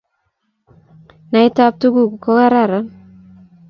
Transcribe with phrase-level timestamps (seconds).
[1.31, 2.85] Naetab tukuk ko kararan